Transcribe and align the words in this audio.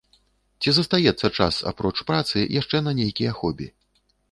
Ці 0.63 0.69
застаецца 0.77 1.27
час, 1.37 1.59
апроч 1.73 1.93
працы, 2.09 2.37
яшчэ 2.61 2.77
на 2.89 2.97
нейкія 3.03 3.31
хобі? 3.43 3.67